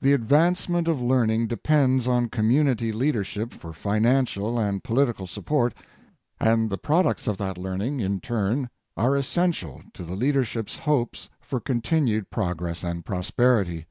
The 0.00 0.14
advancement 0.14 0.88
of 0.88 1.02
learning 1.02 1.46
depends 1.48 2.08
on 2.08 2.30
community 2.30 2.92
leadership 2.92 3.52
for 3.52 3.74
financial 3.74 4.58
and 4.58 4.82
political 4.82 5.26
support 5.26 5.74
and 6.40 6.70
the 6.70 6.78
products 6.78 7.26
of 7.28 7.36
that 7.36 7.58
learning, 7.58 8.00
in 8.00 8.20
turn, 8.20 8.70
are 8.96 9.16
essential 9.18 9.82
to 9.92 10.02
the 10.02 10.16
leadership's 10.16 10.76
hopes 10.76 11.28
for 11.42 11.60
continued 11.60 12.30
progress 12.30 12.82
and 12.82 13.04
prosperity. 13.04 13.84